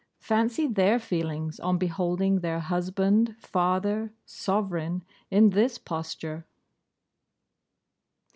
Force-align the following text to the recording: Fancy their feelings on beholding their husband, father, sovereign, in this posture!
Fancy 0.17 0.65
their 0.65 0.97
feelings 0.97 1.59
on 1.59 1.77
beholding 1.77 2.39
their 2.39 2.59
husband, 2.59 3.35
father, 3.39 4.11
sovereign, 4.25 5.03
in 5.29 5.51
this 5.51 5.77
posture! 5.77 6.43